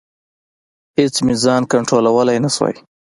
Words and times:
اېڅ 0.99 1.15
مې 1.25 1.35
ځان 1.43 1.61
کنټرولولی 1.71 2.37
نشو. 2.43 2.67